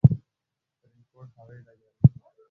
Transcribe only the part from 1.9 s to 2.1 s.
دى